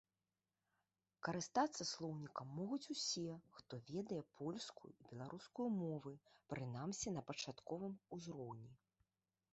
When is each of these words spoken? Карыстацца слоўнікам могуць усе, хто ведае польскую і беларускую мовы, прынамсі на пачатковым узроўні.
Карыстацца 1.27 1.83
слоўнікам 1.89 2.47
могуць 2.61 2.91
усе, 2.95 3.35
хто 3.59 3.73
ведае 3.91 4.23
польскую 4.41 4.91
і 4.97 5.01
беларускую 5.13 5.67
мовы, 5.83 6.17
прынамсі 6.55 7.17
на 7.19 7.27
пачатковым 7.29 7.93
узроўні. 8.19 8.71